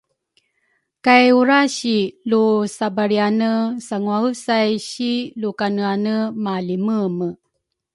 [1.05, 1.97] kay urasi
[2.29, 2.43] lu
[2.75, 3.51] sabaliane
[3.87, 7.27] sanguaesai si lu kaneane malimeme.